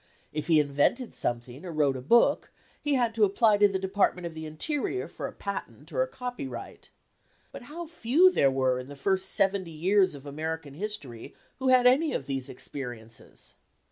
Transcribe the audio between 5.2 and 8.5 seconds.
a patent or a copyright. But how few there